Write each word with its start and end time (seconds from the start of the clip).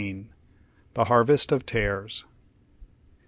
THE 0.95 1.05
HARVEST 1.05 1.53
OP 1.53 1.61
TABES. 1.63 2.25